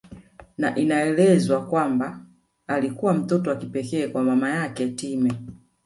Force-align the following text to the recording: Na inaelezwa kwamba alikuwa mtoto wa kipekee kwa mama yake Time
Na 0.57 0.75
inaelezwa 0.75 1.65
kwamba 1.67 2.19
alikuwa 2.67 3.13
mtoto 3.13 3.49
wa 3.49 3.55
kipekee 3.55 4.07
kwa 4.07 4.23
mama 4.23 4.49
yake 4.49 4.89
Time 4.89 5.31